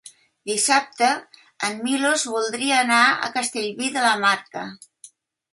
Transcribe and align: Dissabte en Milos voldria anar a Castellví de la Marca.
Dissabte 0.51 1.09
en 1.67 1.77
Milos 1.83 2.25
voldria 2.37 2.81
anar 2.87 3.03
a 3.29 3.33
Castellví 3.39 3.93
de 3.99 4.07
la 4.11 4.19
Marca. 4.29 4.69